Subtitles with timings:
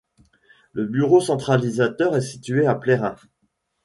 [0.73, 3.15] Le bureau centralisateur est situé à Plérin.